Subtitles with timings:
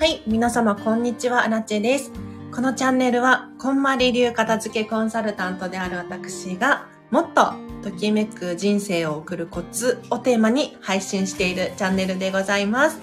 [0.00, 2.10] はい、皆様こんにちは、アラチェです。
[2.54, 12.98] このチャンネルは、こんまり流片付けコンサルタントである私が、もっとときめく人生を送るコツをテーマに配信しているチャンネルでございます。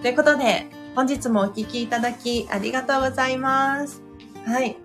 [0.00, 4.00] ということで、本日もお聞きいただきありがとうございます。
[4.46, 4.78] はい。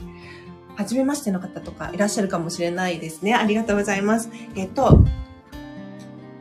[0.75, 3.33] はじめましての方とかいらっしゃるかもしれないですね。
[3.33, 4.29] ありがとうございます。
[4.57, 4.99] えっと、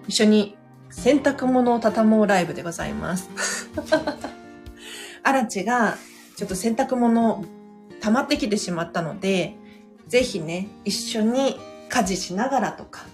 [0.09, 0.59] 一緒に
[0.91, 3.31] 洗濯物を畳もうライブでございます。
[5.23, 5.97] アラチが
[6.37, 7.45] ちょっと洗濯物
[8.01, 9.57] 溜まってきてしまったので、
[10.09, 11.59] ぜひね、一緒に
[11.89, 13.05] 家事しながらとか、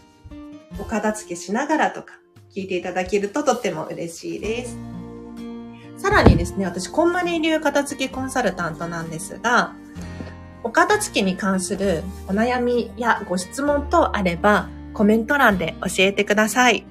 [0.80, 2.14] お片付けしながらとか、
[2.54, 4.78] 聞いていただけるととっても嬉しいです。
[5.98, 9.74] さらにですね、私、こんまり流片付けコンサルタントなんですが、
[10.62, 16.86] お片付けに関するお悩みやご質問等あれば、コメント欄で教えてください。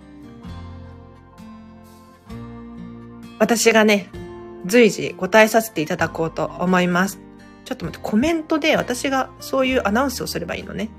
[3.40, 4.10] 私がね、
[4.66, 7.20] 随時答えさせていただこうと思います。
[7.66, 10.90] ちょっと待って、コメントで私がそういうアナウンスをすればいいのね。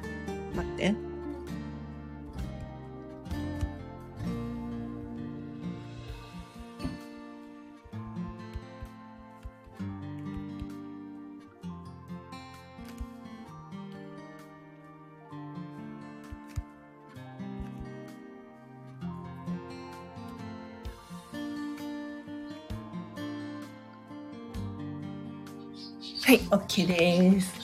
[26.29, 27.55] はい、OK です。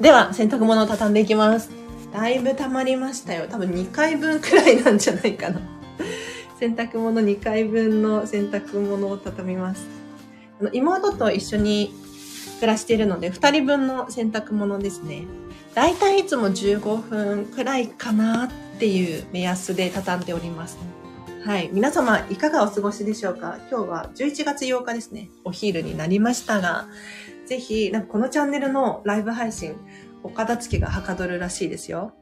[0.00, 1.68] では、洗濯物を畳んでいきます。
[2.10, 3.46] だいぶ溜まりましたよ。
[3.50, 5.60] 多分2回分くらいなんじゃないかな。
[6.58, 9.84] 洗濯物2回分の洗濯物を畳みます。
[10.58, 11.92] あの妹と一緒に
[12.60, 15.24] 暮らしているので、2人分の洗濯物ですね。
[15.74, 20.78] だいたいいつも15分くらいかなっていう目安で畳んでおります。
[21.44, 21.68] はい。
[21.74, 23.58] 皆様、いかがお過ごしでしょうか？
[23.70, 25.28] 今日は11月8日ですね。
[25.44, 26.86] お昼になりましたが、
[27.48, 29.74] ぜひ、なんかこのチャンネルのライブ配信、
[30.22, 32.12] お片付けがはかどるらしいですよ。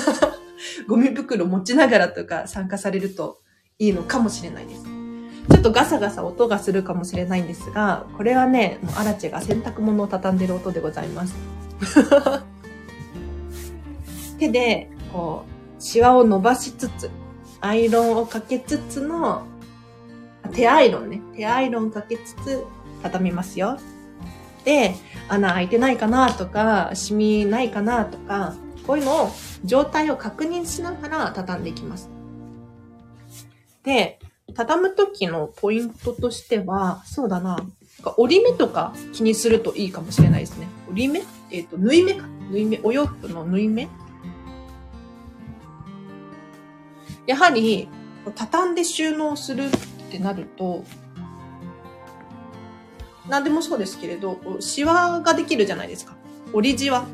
[0.86, 3.40] ゴミ袋持ちながらとか参加されると
[3.78, 4.84] いいのかもしれないです。
[5.50, 11.34] ちょっとガサガサ音がするかもしれないんですが、これはね、もうアラチェが洗濯物を畳んでる音でございます。
[14.38, 15.46] 手で、こ
[15.78, 17.10] う、シワを伸ばしつつ、
[17.62, 19.46] アイロンをかけつつの、
[20.52, 21.22] 手アイロンね。
[21.34, 22.62] 手アイロンかけつつ、
[23.02, 23.78] 畳みますよ。
[24.64, 24.94] で、
[25.28, 28.54] 穴開いてないかなとか、シミないかなとか、
[28.86, 29.30] こういうのを、
[29.64, 32.10] 状態を確認しながら畳んでいきます。
[33.82, 34.18] で、
[34.54, 37.64] 畳む時のポイントとしては、そうだな、
[38.16, 40.68] 折り目とか気にするといいかもしれないですね。
[40.90, 41.22] 折り目？
[41.50, 42.26] えっ、と、縫い目か。
[42.50, 42.80] 縫い目？
[42.82, 43.88] お洋服の縫い目？
[47.26, 47.88] やはり、
[48.34, 49.70] 畳んで収納するっ
[50.10, 50.84] てなると、
[53.28, 56.14] 何でもそうですけれど、シワができるじゃないですか。
[56.52, 57.06] 折りじわ。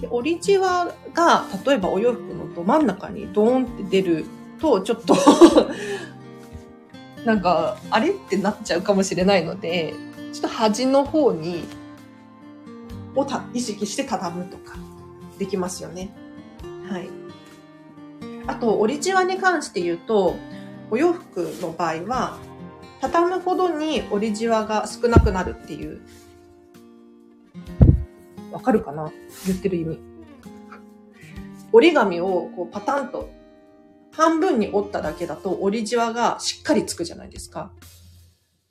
[0.00, 4.24] で折りじわが、例えばお洋服のど真ん中にドーンって出る
[4.60, 5.16] と、ちょっと
[7.24, 9.94] なんか、あれってなっちゃうかもしれないので、
[10.32, 11.64] ちょっと端の方に、
[13.14, 14.76] をた意識して畳むとか、
[15.38, 16.14] できますよね。
[16.88, 17.08] はい。
[18.46, 20.36] あと、折りじわに関して言うと、
[20.90, 22.38] お洋服の場合は、
[23.00, 26.00] 畳むほどに折りじわが少なくなるっていう。
[28.50, 29.12] わかるかな？
[29.46, 30.00] 言ってる意味。
[31.72, 33.30] 折り紙をこうパタンと
[34.10, 37.70] 半分に折っただけだと折りじわがしっかりつくじゃないですか。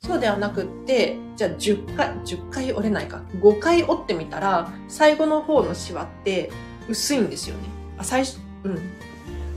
[0.00, 3.22] そうではなくって、じゃあ10回、10回折れないか。
[3.40, 6.50] 5回折ってみたら、最後の方のシワって
[6.88, 7.62] 薄いんですよね。
[7.98, 8.78] あ、最初、うん。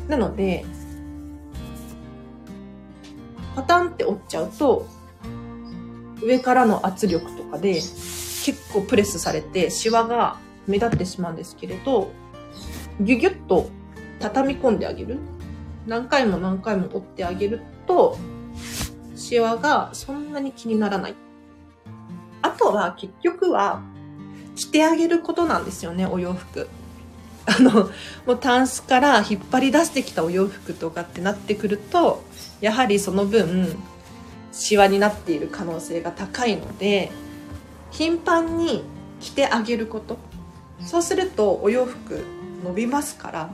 [0.08, 0.66] なので、
[3.56, 4.88] パタンって折っちゃうと、
[6.22, 10.38] 上からの圧力とかで結構プレスされてシワが
[10.68, 12.12] 目立ってしまうんですけれど、
[13.00, 13.70] ギュギュッと
[14.20, 15.18] 畳み込んであげる。
[15.88, 18.18] 何回も何回も折ってあげると、
[19.16, 21.16] シワがそんなに気にならない。
[22.44, 23.82] あとは結局は
[24.56, 26.68] 着てあげることなんですよね、お洋服。
[27.46, 27.72] あの、
[28.26, 32.24] もうタンスから引っ張り出してきたお洋服とかってなってくると、
[32.60, 33.76] やはりその分、
[34.52, 37.12] シワになっている可能性が高いので、
[37.92, 38.84] 頻繁に
[39.20, 40.18] 着てあげること。
[40.86, 42.24] そうするとお洋服
[42.64, 43.50] 伸びますから、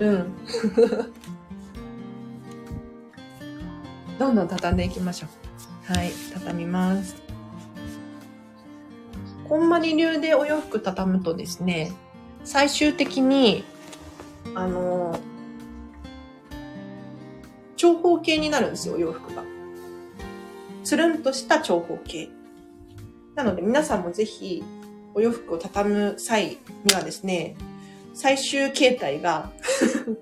[0.00, 0.32] うん。
[4.18, 5.26] どんどん畳んでいきましょ
[5.88, 5.92] う。
[5.92, 7.16] はい、畳みます。
[9.48, 11.92] こんまり流でお洋服畳むとですね、
[12.50, 13.62] 最終的に、
[14.56, 15.16] あの、
[17.76, 19.44] 長方形になるんですよ、お洋服が。
[20.82, 22.28] つるんとした長方形。
[23.36, 24.64] なので皆さんもぜひ
[25.14, 27.54] お洋服を畳む際にはですね、
[28.14, 29.52] 最終形態が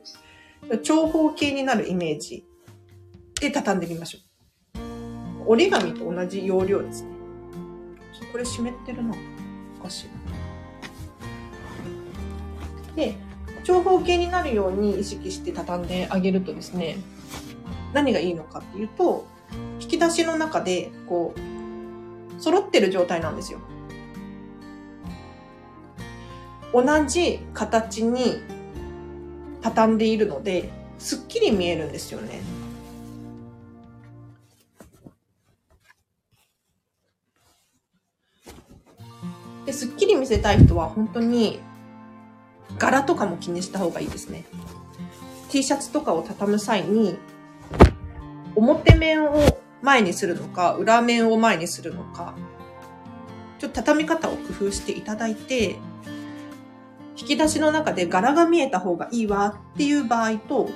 [0.84, 2.44] 長方形になるイメージ
[3.40, 4.18] で畳んでみましょ
[4.78, 5.52] う。
[5.52, 7.08] 折り紙と同じ要領ですね。
[8.30, 9.14] これ湿ってるな。
[9.80, 10.27] おかしい。
[12.98, 13.14] で、
[13.62, 16.96] 長方形になるように意識して畳んであげるとですね、
[17.92, 19.24] 何がいいのかっていうと、
[19.80, 23.60] 引き出しの中で、こう、揃ってる状態なんですよ。
[26.74, 28.40] 同じ形に
[29.62, 30.68] 畳んでいるので、
[30.98, 32.40] すっきり見えるんですよね。
[39.66, 41.60] で、すっきり見せたい人は本当に
[42.78, 44.44] 柄とかも気にした方がいいですね。
[45.50, 47.18] T シャツとかを畳む際に、
[48.54, 52.34] 表面を前にするのか、裏面を前にするのか、
[53.58, 55.76] ちょっと畳み方を工夫していただいて、
[57.16, 60.70] 引き出しの中で柄が見えた方がいいわっていう場合と、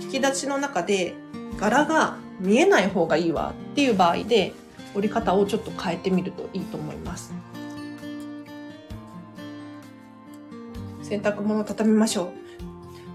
[0.00, 1.14] 引き出しの中で
[1.58, 4.52] 柄が見えない方がいいわっていう場合で、
[4.94, 7.32] 折り方をちょっと変えてみるといいと思います。
[11.12, 12.32] 洗濯物を畳みましょ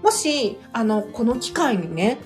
[0.02, 0.04] う。
[0.04, 2.18] もし、あの、この機会にね、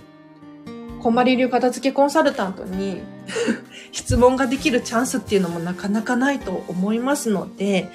[1.03, 3.01] こんまり流片付けコンサルタントに
[3.91, 7.89] 質問ができるチャンスっていうのもなかなかないと思いますので、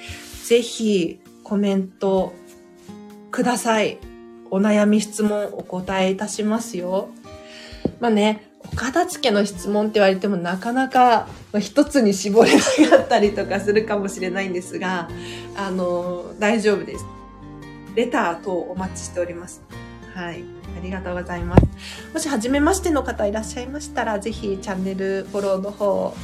[0.44, 2.34] ぜひコメント
[3.30, 3.98] ください。
[4.50, 7.10] お悩み質問お答えいたしますよ。
[8.00, 11.28] まあね、お片付けの質問って言われてもなかなか
[11.60, 12.60] 一つに絞れな
[12.90, 15.08] かったりとかするかもしれないんですが、
[15.56, 17.17] あの、大丈夫です。
[17.98, 19.60] レター等お待ちしております。
[20.14, 20.44] はい。
[20.76, 21.64] ありがとうございます。
[22.14, 26.14] もし初めましての方いらっしゃいましたら、ぜひチャンネルフォローの方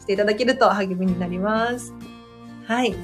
[0.00, 1.92] していただけると励みになります。
[2.66, 2.94] はい。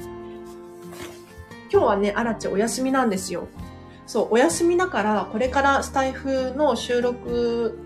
[1.71, 3.47] 今日はね、あらちお休みなんですよ。
[4.07, 7.77] そう、お休みだから、これからスタイフの収録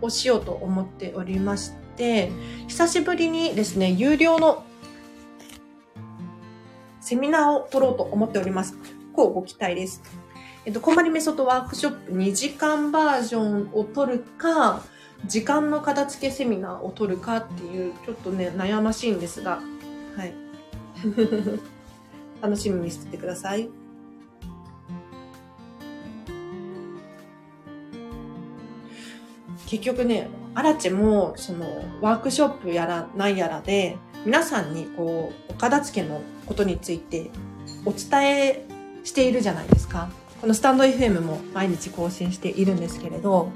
[0.00, 2.32] をしようと思っておりまして、
[2.66, 4.64] 久しぶりにですね、有料の
[7.00, 8.74] セミナーを取ろうと思っております。
[9.20, 10.00] こうご期待です。
[10.64, 14.82] えっと、こんまりメソッドワークショップ2時間バージョンを取るか、
[15.26, 19.60] 時間の片付けセミナーを取るかっていう、ちょっとね、悩ましいんですが、
[20.16, 20.32] はい。
[22.40, 23.68] 楽しみにしててください。
[29.66, 37.30] 結局ね、アラチェも、その、ワークショップやらないやらで、皆さんにこう、お片付けのことについて
[37.84, 38.69] お伝え
[39.04, 40.10] しているじゃないですか。
[40.40, 43.50] このスタンド FM も毎日更新しているんですけれど、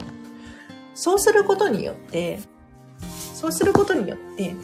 [0.94, 2.40] そうすることによって、
[3.34, 4.54] そうすることによって、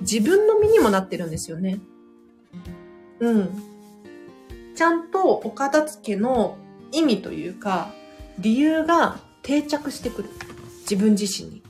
[0.00, 1.80] 自分の身にもなってるんですよね。
[3.20, 3.62] うん。
[4.74, 6.58] ちゃんとお片付けの
[6.92, 7.90] 意味というか、
[8.38, 10.30] 理由が定着してくる。
[10.82, 11.62] 自分自身に。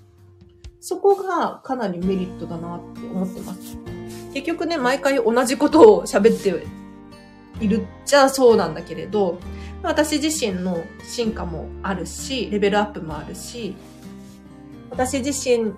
[0.80, 3.78] そこがかなりメリットだなって思ってます。
[4.34, 6.50] 結局ね、毎回同じことを喋って
[7.60, 9.38] いるっちゃそうなんだけれど、
[9.82, 13.76] 私自身の進化もあるし、レベルアップもあるし、
[14.90, 15.72] 私自身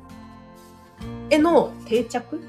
[1.30, 2.40] への定着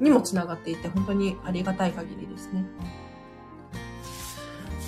[0.00, 2.64] にもつながっていて、本当にありがたい限りですね。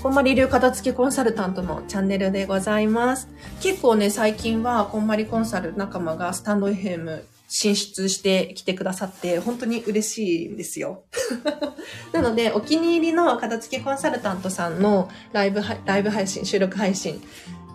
[0.02, 3.28] こんまり流片付けコンサルタントのチャンネルでございます。
[3.60, 7.22] 結構ね、最近はこんまりコンサル仲間がスタンド FM
[7.56, 11.04] 進出してきてくださって、本当に嬉しいんですよ。
[12.12, 17.22] なので、お気に入りの片付けコンサルタントさんのライブ、ライブ配信、収録配信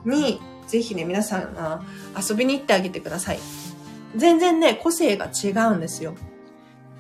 [0.03, 1.85] に、ぜひね、皆さん
[2.19, 3.39] 遊びに行ってあげてください。
[4.17, 6.13] 全然ね、個性が違うんですよ。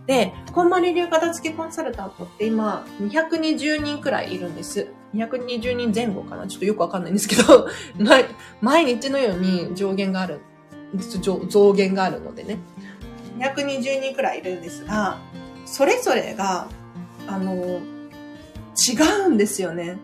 [0.07, 4.87] で、こんまり流片付けコンサルタントって今、220人くらいいるんです。
[5.13, 6.47] 220人前後かな？
[6.47, 7.67] ちょっとよくわかんないんですけど、
[8.61, 10.39] 毎日のように上限がある、
[10.93, 12.59] 増減があるのでね。
[13.37, 15.19] 220人くらいいるんですが、
[15.65, 16.67] それぞれが、
[17.27, 17.79] あの、違
[19.25, 19.97] うんですよね。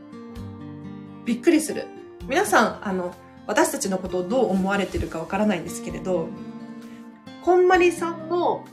[1.26, 1.86] びっくりする。
[2.28, 3.14] 皆さん、あの、
[3.48, 6.28] 私たちのことをどう思われてるかわからないんですけれど、
[7.44, 8.66] こんまりさんの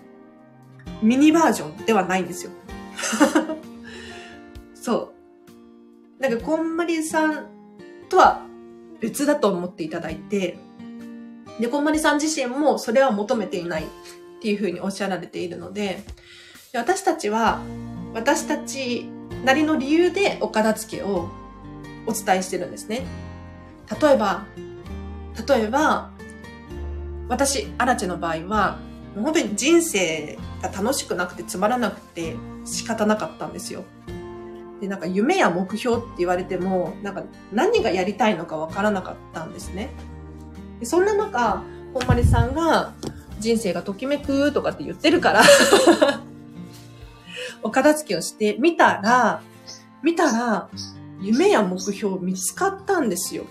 [1.03, 2.51] ミニバージョンではないんですよ。
[4.75, 5.13] そ
[6.19, 6.23] う。
[6.23, 7.47] なんか、こんまりさん
[8.09, 8.43] とは
[9.01, 10.59] 別だと思っていただいて、
[11.61, 13.87] で、こんまりさん自身もそれは求めていないっ
[14.41, 16.03] ていうふうにおっしゃられているので、
[16.73, 17.61] で私たちは、
[18.15, 19.07] 私たち
[19.45, 21.29] なりの理由でお片付けを
[22.07, 23.05] お伝えしてるんですね。
[24.01, 24.45] 例えば、
[25.49, 26.11] 例えば、
[27.29, 28.79] 私、アラチェの場合は、
[29.15, 33.85] 本当に人生が楽しくなくてつまらなくて仕方なかったんですよ。
[34.81, 39.91] で、なんか夢や目標って言われても、なんか何がやりたいのかわからなかったんですね。
[40.83, 41.63] でそんな中、
[41.95, 42.93] 本丸さんが
[43.39, 45.43] 人生がときめくとかって言ってるから
[47.63, 49.43] お片付けをしてみたら、
[50.03, 50.69] 見たら、
[51.21, 53.45] 夢や目標見つかったんですよ。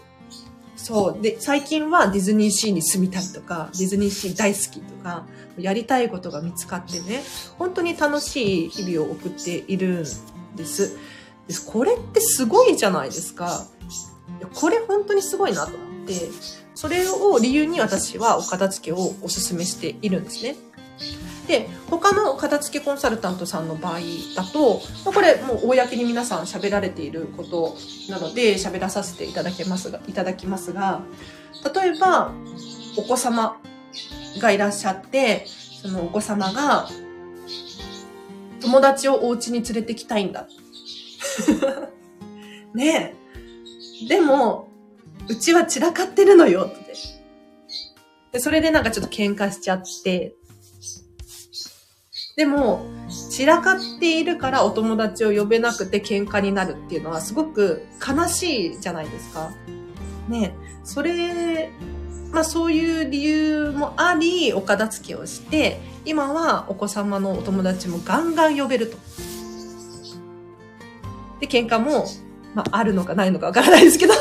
[0.76, 1.22] そう。
[1.22, 5.26] で、最近はディズニーシーに住みたいとか、ディズニーシー大好きとか、
[5.58, 7.24] やりたいことが見つかってね、
[7.58, 10.06] 本当に楽しい日々を送っている
[10.54, 10.98] んです。
[11.48, 13.68] でこれってすごいじゃないですか。
[14.54, 16.30] これ本当にすごいなと思って、
[16.82, 20.56] それを理由に私はお片付けをお勧めしているんですね。
[21.46, 24.00] で、他の片付けコンサルタントさんの場合
[24.36, 27.78] だと、これもう公に皆さん喋られていること
[28.10, 31.04] なので喋らさせていただけますが、いただきますが、
[31.72, 32.34] 例えば、
[32.98, 33.62] お子様
[34.40, 35.46] がいらっしゃって、
[35.84, 36.90] そのお子様が、
[38.60, 40.48] 友達をお家に連れてきたいんだ。
[42.74, 43.16] ね
[44.04, 44.08] え。
[44.08, 44.71] でも、
[45.32, 46.94] うちは散らかってるのよ、って。
[48.34, 50.36] で、それでなんかちょっと喧嘩しちゃって、
[52.36, 52.86] でも、
[53.30, 59.52] 散らかっているからお友達を呼べなくて喧嘩になるっていうのはすごく悲しいじゃないですか。
[60.28, 61.72] ねそれ、
[62.34, 68.98] まあそういう理由もあり、お片付けをして、今はお子様のお友達もガンガン呼べると。
[71.40, 72.06] で、喧嘩も、
[72.54, 74.14] まああるのかないのかわからないですけど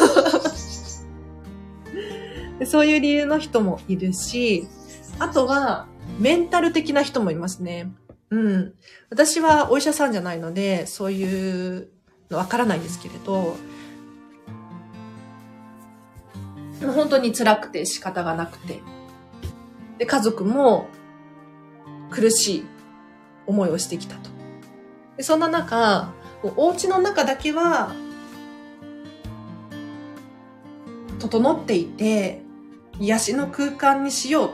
[2.67, 4.67] そういう理由の人もいるし、
[5.19, 5.87] あとは、
[6.19, 7.93] メンタル的な人もいますね。
[8.31, 8.75] うん。
[9.11, 11.88] 私はお医者さんじゃないので、そういう
[12.31, 13.57] のわからないんですけれど、
[16.81, 18.81] 本当に辛くて仕方がなくて。
[19.99, 20.88] で、家族も
[22.11, 22.64] 苦しい
[23.47, 24.31] 思いをしてきたと。
[25.17, 26.12] でそんな中、
[26.43, 27.95] お家の中だけは、
[31.19, 32.43] 整っていて、
[33.00, 34.52] 癒しの空間にしよ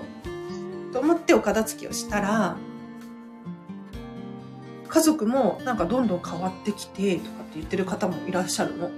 [0.91, 2.57] うと思ってお片付けをしたら、
[4.89, 8.91] 家族もなんかどんどん変わってきてとかって言ってる方もいらっしゃるの。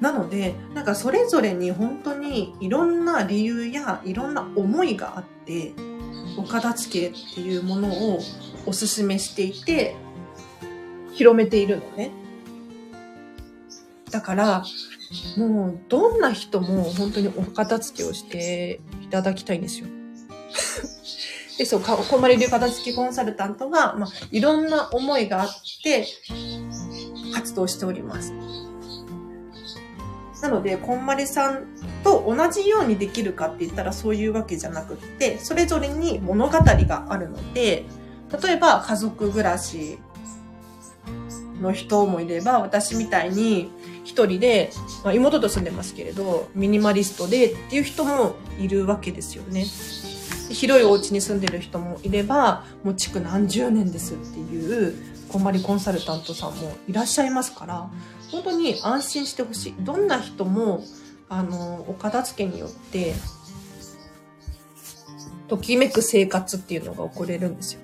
[0.00, 5.74] なので、なんかそれぞれに本当にいろんな理由やいろんな思いがあって、
[6.38, 8.20] お片付けっていうものを
[8.64, 9.94] おすすめしていて、
[11.12, 12.10] 広めているのね。
[14.10, 14.64] だから、
[15.36, 19.86] もうどんな人も本当にお片付けをしていただきたいんですよ。
[21.58, 25.48] で、そう、こまり流片付きコンサルタントが、まあ、いろんな思いがあっ
[25.82, 26.06] て、
[27.34, 28.32] 活動しております。
[30.42, 31.66] なので、こんまりさん
[32.02, 37.84] と同じようにできるかって言ったらそういうわけじゃなくって、それぞれに物語があるので、
[38.42, 39.98] 例えば家族暮らし
[41.60, 43.70] の人もいれば、私みたいに
[44.10, 44.72] 一人で、
[45.04, 49.64] まあ、妹と住んでますけれど、ミニマリストでっていう人もいるわけですよね。
[50.50, 54.94] 広いお家に住んでる人もいれば、もう築何十年ですっていう、
[55.28, 57.88] こんまりコンサルタントさんもいらっしゃいますから、
[58.32, 59.74] 本当に安心してほしい。
[59.78, 60.82] どんな人も、
[61.28, 63.14] あの、お片付けによって、
[65.46, 67.80] ときめく生活っていうのが起これるんですよ。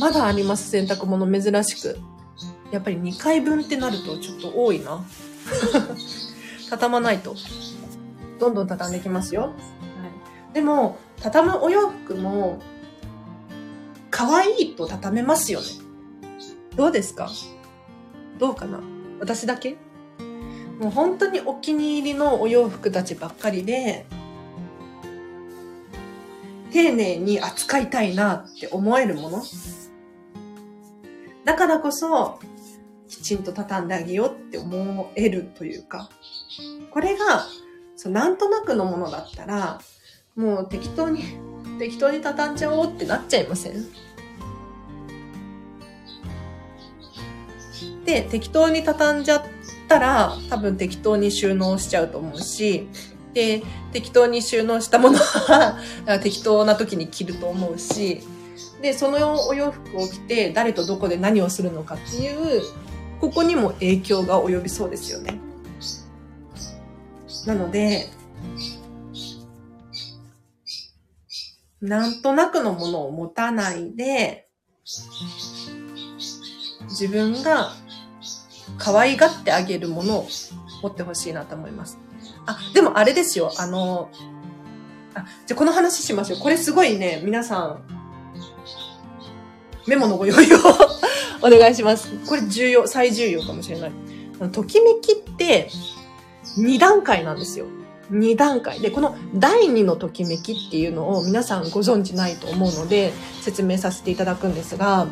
[0.00, 1.98] まだあります、洗濯物珍しく。
[2.72, 5.04] やっぱり2回分ってなるとちょっと多いな。
[6.70, 7.36] 畳まないと。
[8.38, 9.42] どんどん畳んでいきますよ。
[9.42, 12.60] はい、でも、畳むお洋服も、
[14.10, 15.66] 可愛いと畳めますよね。
[16.76, 17.30] どうですか？
[18.38, 18.80] どうかな？
[19.20, 19.76] 私だけ？
[20.80, 24.06] もう本当にお気に入りのお洋服たちばっかりで、
[26.72, 29.42] 丁寧に扱いたいなって思えるもの？
[31.50, 32.38] だからこそ、
[33.08, 36.08] きちんと畳んであげようって思えるというか、
[36.92, 37.44] これが、
[37.96, 39.80] そうなんとなくのものだったら、
[40.36, 41.24] もう適当に、
[41.80, 43.84] 適当に畳んじゃおうってなっちゃいません？
[48.04, 49.42] で、適当に畳んじゃっ
[49.88, 52.86] たら、多分適当に収納しちゃうと思うし、
[53.34, 55.80] で、適当に収納したものは
[56.22, 58.22] 適当な時に着ると思うし、
[58.80, 62.62] で、そのお洋服を着て誰とどこで何をするのかっていう
[63.20, 65.38] ここにも影響が及びそうですよね。
[67.46, 68.10] なので、
[71.80, 74.48] なんとなくのものを持たないで、
[76.84, 77.72] 自分が
[78.78, 80.28] 可愛がってあげるものを
[80.82, 81.98] 持ってほしいなと思います。
[82.46, 83.52] あ、でもあれですよ。
[83.58, 84.10] あの、
[85.14, 86.38] あ、じゃこの話しましょう。
[86.38, 87.99] これすごいね、皆さん、
[89.90, 90.58] メモのご用意を
[91.42, 92.10] お願いします。
[92.24, 93.92] これ重要、最重要かもしれない。
[94.52, 95.68] ときめきって
[96.58, 97.66] 2段階なんですよ。
[98.12, 105.08] 2段階で、この第2のときめきっていうのを皆さんご存知ないと思うので説明させていただくんですが、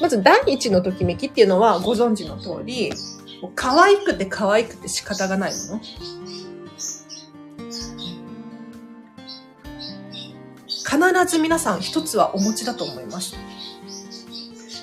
[0.00, 2.92] まず第1のときめきっていうのはご存知の通り、
[3.42, 5.80] もう可愛くて可愛くて仕方がないもの。
[10.68, 13.34] 必ず皆さん一つはお持ちだと思います。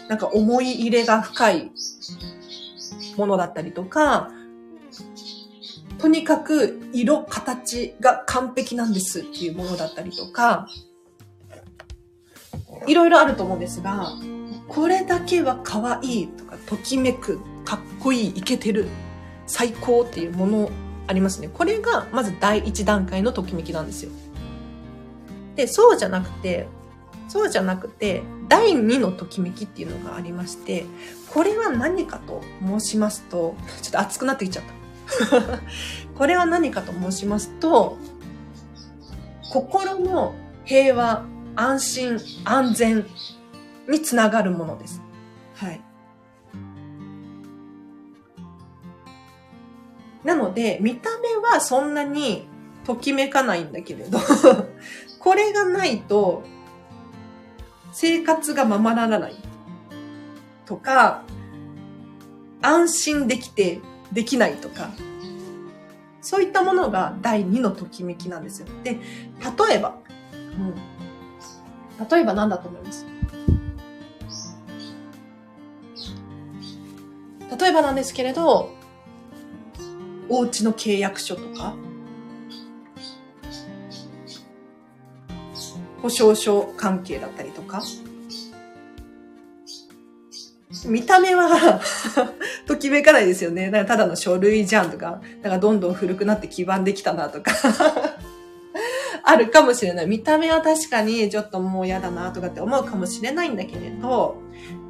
[0.10, 1.72] なんか思い入れが深い
[3.18, 4.32] ものだったりとか、
[5.98, 10.68] とにかく色、形が完璧なんですっていうものだったりとか、
[12.86, 14.12] いろいろあると思うんですが、
[14.68, 18.88] これだけは可愛いとか、ときめく、かっこいい、いけてる、
[19.48, 20.70] 最高っていうもの
[21.08, 21.50] ありますね。
[21.52, 24.12] これがまず第一段階のときめきなんですよ。
[25.56, 26.68] で、そうじゃなくて、
[27.36, 30.86] そうじゃなくて、第2のときめきっていうのがありまして、
[31.30, 35.60] これは何かと申しますと、ちょっと熱くなってきちゃった。
[36.18, 37.98] これは何かと申しますと、
[39.52, 41.26] 心の平和、
[41.58, 43.06] 安心、安全
[43.90, 45.02] につながるものです。
[45.56, 45.82] はい。
[50.24, 52.48] なので、見た目はそんなに
[52.86, 54.20] ときめかないんだけれど
[55.20, 56.55] これがないと
[57.98, 59.36] 生活がままならない。
[60.66, 61.24] とか、
[62.62, 63.80] 安心できて
[64.12, 64.90] できないとか、
[66.22, 68.68] そういったものが第2のときめきなんですよ。
[68.84, 69.00] で、例
[69.78, 69.96] えば、
[70.34, 70.76] うん、
[72.10, 73.06] 例えば何だと思います？
[77.58, 78.76] 例えばなんですけれど、
[80.28, 81.76] お家の契約書とか、
[86.06, 87.82] 保証書関係だったりとか、
[90.86, 91.82] 見た目は
[92.68, 93.72] ときめかないですよね。
[93.72, 97.52] だからただの書類じゃんとか、だからどんどん古くなって基盤できたなとか
[99.26, 100.06] あるかもしれない。
[100.06, 104.38] 見た目は確かにちょっともう嫌だなとかって思うかもしれないんだけれど、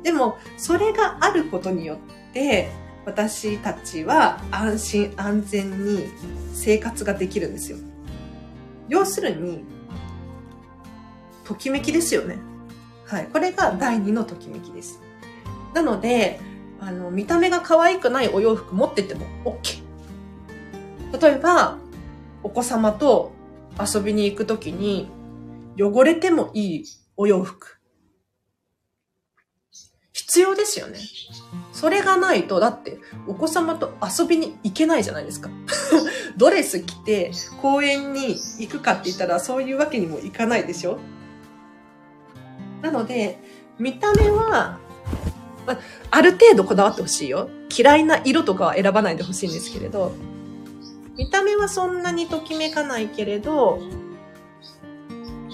[0.04, 1.98] でもそれがあることによっ
[2.34, 2.68] て、
[3.06, 6.10] 私たちは安心安全に
[6.54, 7.78] 生活ができるんですよ。
[8.90, 9.64] 要するに、
[11.46, 12.38] ときめきですよね。
[13.06, 13.28] はい。
[13.32, 15.00] これが第2のときめきです。
[15.74, 16.40] なので、
[16.80, 19.82] あの、見た目が可愛くないお洋服持ってても OK。
[21.22, 21.78] 例えば、
[22.44, 23.32] お子様と
[23.80, 25.10] 遊びに行くときに、
[25.80, 27.78] 汚れてもいいお洋服。
[30.14, 31.00] 必要ですよね。
[31.72, 35.50] それがないと、だって、お子様と遊びに行けないじゃないですか。
[36.38, 37.32] ドレス着て
[37.62, 38.30] 公園に
[38.60, 41.00] 行くかって言ったら、そういうわけにもいかないでしょ
[42.86, 43.40] なので、
[43.80, 44.78] 見た目は、
[45.66, 45.80] ま
[46.12, 47.50] あ、る程度こだわってほしいよ。
[47.76, 50.12] 嫌いな色とかは選ばないでほしいんですけれど、
[51.18, 53.80] 見た目はそんなにときめかないけれど、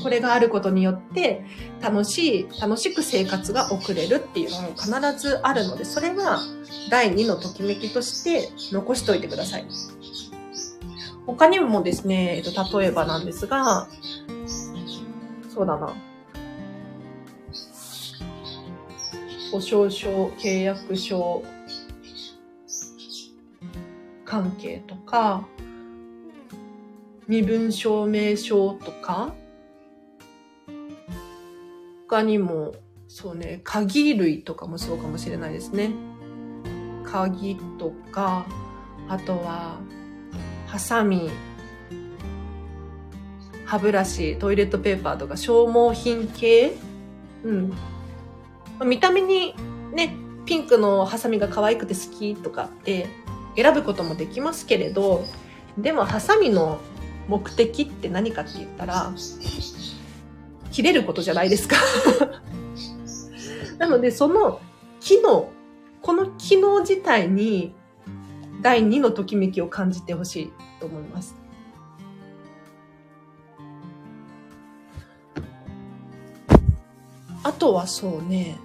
[0.03, 1.45] これがあることによって
[1.81, 6.41] 楽しい、楽しく生活が送れるっていうのも必ずあるので、それは
[6.89, 9.65] 第2のときめきとして残しておいてください。
[11.25, 13.87] 他にもですね、えっと、例えばなんですが、
[15.53, 15.93] そうだな。
[19.51, 21.43] 保証書、契約書
[24.23, 25.45] 関係とか、
[27.27, 29.33] 身分証明書とか、
[32.07, 32.73] 他にも、
[33.07, 35.91] そうね、鍵類とかもそうかもしれないですね。
[37.03, 38.45] 鍵とか、
[39.09, 39.79] あとは、
[40.67, 41.29] ハサミ、
[43.65, 46.73] 歯ブラシ、トイレットペーパーとか消耗品系？
[47.43, 47.73] うん。
[48.85, 49.55] 見た目に
[49.93, 50.15] ね、
[50.45, 53.07] ピンクのハサミが可愛くて好きとかって
[53.55, 55.23] 選ぶこともできますけれど、
[55.77, 56.79] でもハサミの
[57.27, 59.11] 目的って何かって言ったら、
[60.71, 61.75] 切れることじゃないですか
[63.77, 64.59] なので、その
[64.99, 65.49] 機能、
[66.01, 67.73] この機能自体に
[68.61, 71.35] 第2のときめきを感じてほしいと思います。
[77.43, 78.57] あとはそうね、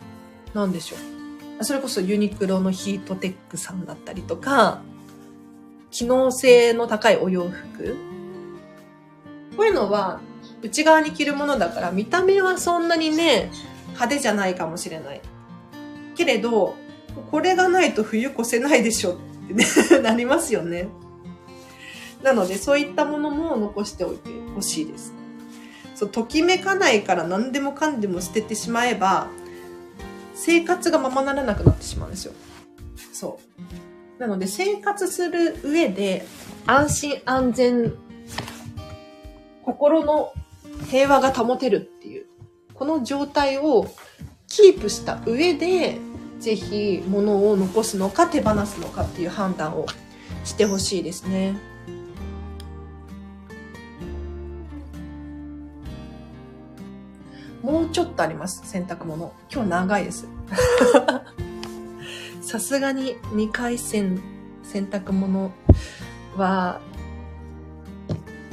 [0.56, 0.96] なんでしょ
[1.60, 1.64] う。
[1.64, 4.80] それこそユニクロのヒートテックさんだったりとか、
[5.90, 7.96] 機能性の高いお洋服。
[9.56, 10.20] こういうのは
[10.62, 13.50] 内側に着るものだから見た目はそんなにね、
[13.88, 15.20] 派手じゃないかもしれない。
[16.14, 16.74] けれど、
[17.30, 19.16] これがないと冬越せないでしょっ
[19.48, 19.64] てね
[20.02, 20.88] なりますよね。
[22.22, 25.12] なので、そういったものも残しておいてほしいです。
[25.94, 29.28] そう、ときめかないから何でもかんでも捨ててしまえば、
[30.36, 32.32] 生活がままならなくなってしまうんですよ。
[33.12, 33.40] そ
[34.18, 34.20] う。
[34.20, 36.24] なので、生活する上で、
[36.66, 37.94] 安心安全、
[39.64, 40.32] 心の
[40.88, 42.26] 平和が保てるっていう、
[42.74, 43.88] この状態を
[44.46, 45.98] キープした上で、
[46.38, 49.86] ぜひ物を残すのか手放すのかっていう判断を
[50.44, 51.56] してほしいですね。
[57.66, 59.32] もうちょっとあります、洗濯物。
[59.52, 60.28] 今日長いです。
[62.40, 64.22] さすがに2回戦
[64.62, 65.50] 洗濯物
[66.36, 66.80] は、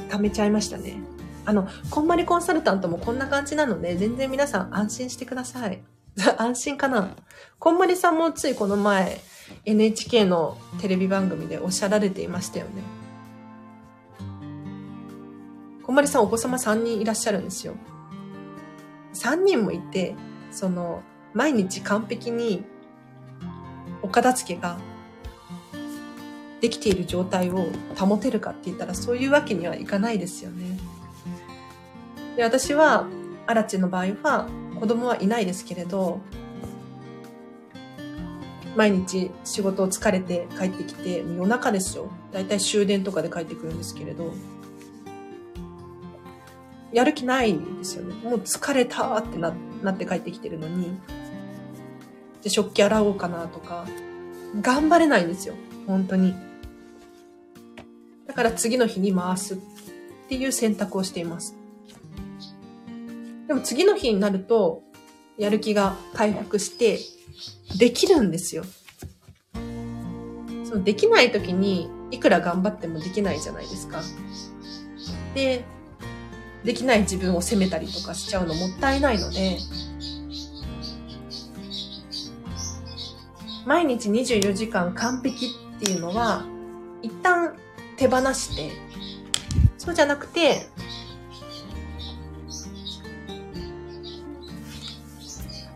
[0.08, 0.96] 貯めちゃいましたね。
[1.44, 5.80] あの、こんまりコンサルタントもこんな感じなので、全然皆さん安心してください。
[6.36, 7.10] 安心かな
[7.60, 9.20] こんまりさんもついこの前、
[9.64, 12.82] NHK のテレビ番組でおっしゃられていましたよね。
[15.84, 17.74] こんまりさんお子様3人いらっしゃるんですよ。
[19.14, 20.14] 3人もいて、
[20.50, 22.64] その、毎日完璧に
[24.02, 24.78] お片付けが
[26.60, 30.78] できている状態を保てるかって言ったらそういうわけにはいかないですよね。
[32.36, 33.06] で、私は、
[33.46, 34.48] アラチの場合は
[34.80, 36.20] 子供はいないですけれど、
[38.76, 42.08] 毎日仕事を疲れて帰ってきて、夜中ですよ。
[42.32, 44.32] だいたい終電とかで帰ってくるんですけれど、
[46.94, 48.14] やる気ないんですよね。
[48.22, 49.52] もう疲れたってな
[49.82, 50.96] なって帰ってきてるのに、
[52.40, 53.84] で、食器洗おうかなとか、
[54.62, 55.54] 頑張れないんですよ。
[55.88, 56.34] 本当に。
[58.28, 59.58] だから次の日に回すっ
[60.28, 61.56] ていう選択をしています。
[63.48, 64.84] でも次の日になると、
[65.36, 67.00] やる気が回復して、
[67.76, 68.62] できるんですよ。
[70.64, 74.00] そのできない時に、いくら頑張ってもできないじゃないですか。
[75.34, 75.64] で、
[76.64, 79.58] できない自分を責めたりとかしちゃうのもったいないので、
[83.66, 85.46] 毎日24時間完璧
[85.76, 86.44] っていうのは、
[87.02, 87.54] 一旦
[87.96, 88.72] 手放して、
[89.78, 90.68] そうじゃなくて、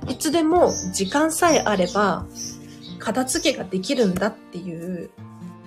[0.08, 2.26] いつでも時間さえあれば、
[2.98, 5.10] 片付けができるんだっていう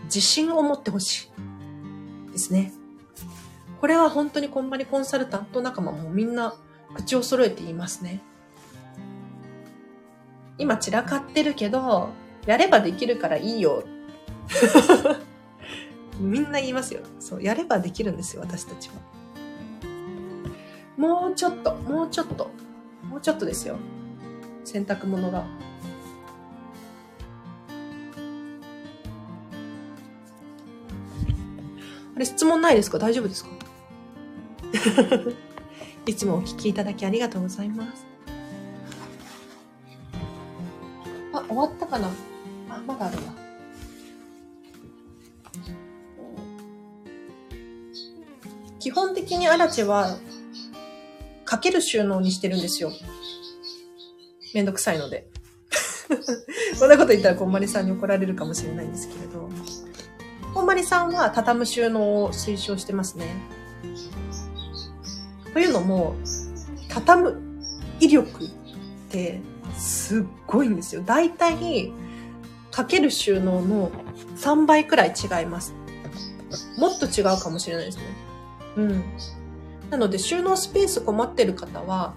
[0.06, 1.32] 自信を持ってほし
[2.30, 2.74] いですね。
[3.82, 6.54] これは本当にこんまりコンサルタント仲間もみんな
[6.94, 8.22] 口を揃えて言いますね。
[10.60, 12.10] 今散らかってるけど、
[12.46, 13.84] やればできるからいいよ。
[16.22, 17.02] みんな言いますよ。
[17.20, 18.96] そう、やればできるんですよ、私たちは。
[20.96, 22.52] もうちょっと、もうちょっと、
[23.04, 23.78] もうちょっとですよ。
[24.64, 25.40] 洗濯物が。
[32.16, 33.00] あれ、質問ないですか？
[33.00, 33.50] 大丈夫ですか？
[36.06, 38.06] いつもお聞きいただきありがとうございます。
[41.34, 42.10] あ、終わったかな？
[42.70, 43.24] あ、まだあるわ。
[48.80, 50.18] 基本的にアラチェは、
[51.46, 52.92] かける収納にしてるんですよ。
[54.54, 55.28] めんどくさいので。
[56.80, 59.50] こんなこと言ったらこんまりさんに怒られるかもしれないんですけれど。
[60.54, 63.36] こんまりさんは畳む収納を推奨してますね。
[65.54, 66.16] というのも、
[66.90, 67.42] 畳む
[68.00, 68.50] 威力っ
[69.10, 69.42] て
[69.78, 71.02] すっごいんですよ。
[71.04, 71.92] だいたい
[72.72, 73.92] かける収納の
[74.38, 75.74] 3倍くらい違います。
[76.78, 78.04] もっと違うかもしれないですね。
[78.78, 79.04] うん。
[79.90, 82.14] なので収納スペース困ってる方は、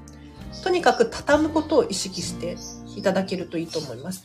[0.62, 2.56] とにかく畳むことを意識して
[2.96, 4.24] いただけるといいと思います。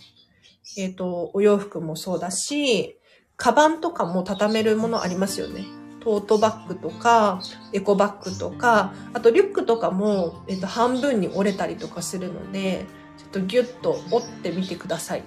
[0.77, 2.97] えっ、ー、と、お洋服もそうだし、
[3.35, 5.65] カバンとかも畳めるものありますよね。
[6.01, 7.41] トートバッグとか、
[7.73, 12.85] エコバッグとか、あとリュックとかも、えっと、半分に折れたりとかするので、
[13.17, 15.23] ちょっとギュッと折ってみてください。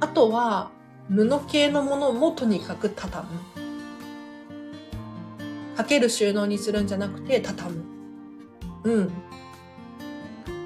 [0.00, 0.70] あとは、
[1.08, 3.40] 布系のものもとにかく畳む。
[5.76, 7.84] かける収納にするんじゃなくて畳む。
[8.84, 9.10] うん。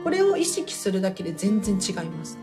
[0.02, 2.38] これを意識するだけで全然違います。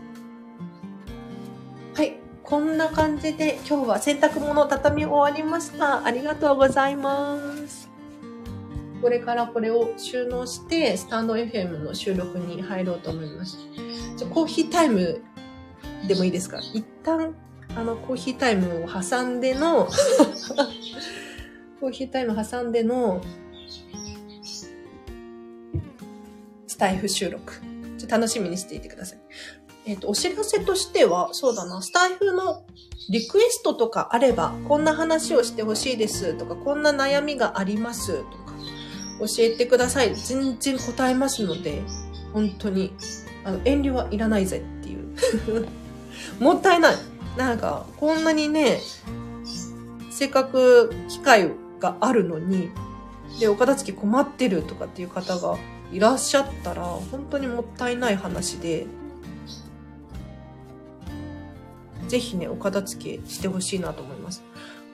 [2.44, 2.50] はい。
[2.50, 6.04] こんな感じで今日は洗濯物畳み終わりました。
[6.04, 7.88] ありがとうございます。
[9.02, 13.58] これからこれを収納して、スタンド FM の収録に入ろうと思います。
[14.16, 15.22] じゃコーヒータイム
[16.08, 16.58] でもいいですか？
[16.72, 17.34] 一旦、
[17.76, 19.88] あの、コーヒータイムを挟んでの
[21.80, 23.20] コーヒータイム挟んでの、
[26.66, 27.52] スタイフ収録。
[27.98, 29.18] ちょ楽しみにしていてください。
[29.86, 32.64] えっ、と、お知らせとしては、そうだな、スタイフの
[33.10, 38.54] リクエストとかあれば、こんな話をしてほしいですとか、こんな悩みがありますとか、
[39.20, 40.14] 教えてください。
[40.14, 41.82] 全然答えますので、
[42.32, 42.92] 本当に、
[43.44, 45.68] あの、遠慮はいらないぜっていう。
[46.40, 46.96] もったいない。
[47.36, 48.80] なんか、こんなにね、
[50.10, 52.70] せっかく機会があるのに、
[53.38, 55.58] で、お片付け困ってるとかっていう方が
[55.92, 58.86] いらっしゃったら、本当にもったいない話で、
[62.14, 64.44] ぜひね、お片付けしてほしいなと思います。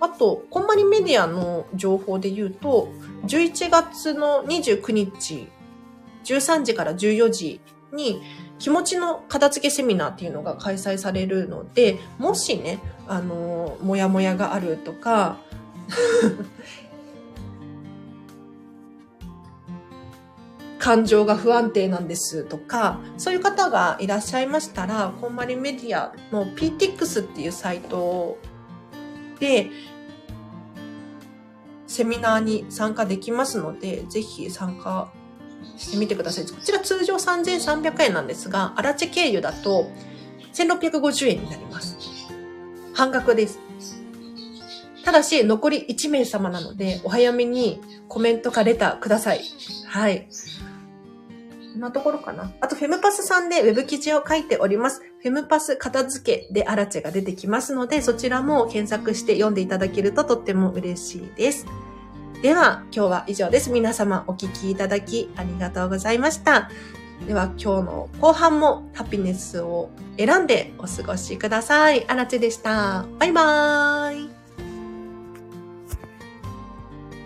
[0.00, 2.88] あと、こんまりメディアの情報で言うと、
[3.26, 5.46] 11月の29日、
[6.24, 7.60] 13時から14時
[7.92, 8.22] に、
[8.58, 15.36] 気持ちの片付けセミナーっていうのが開催されるので、もしね、あの、もやもやがあるとか、
[20.80, 28.38] 感情が不安定なんですとか、そういう方がいらっしゃいましたら、こんまりメディアの PTX っていうサイト
[29.38, 29.70] で、
[31.86, 35.12] セミナーに参加できますので、ぜひ参加
[35.76, 36.46] してみてください。
[36.46, 39.90] こちら通常3300円なんですが、アラチェ経由だと
[40.54, 41.98] 1650円になります。
[42.94, 43.60] 半額です。
[45.04, 49.42] ただし、残り1名様なので、お早めにコメントかレターください。
[49.86, 50.26] はい。
[51.72, 52.52] こんなところかな。
[52.60, 55.02] あと、フェムパスさんでウェブ記事を書いております。
[55.22, 61.66] フェムパス片付けでアラチェが出てきますので、そちらも検索して読んでいただけるととっても嬉しいです。
[62.42, 63.70] では、今日は以上です。
[63.70, 66.70] 皆様お聞きいただきありがとうございました。
[67.26, 72.04] では、今日の後半もハピネスを選んでお過ごしください。
[72.08, 73.06] アラチェでした。
[73.18, 74.39] バイバーイ。